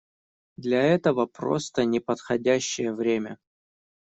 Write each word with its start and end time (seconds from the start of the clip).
Для 0.57 0.81
этого 0.81 1.27
просто 1.27 1.83
не 1.85 1.99
подходящее 1.99 2.91
время. 2.95 3.37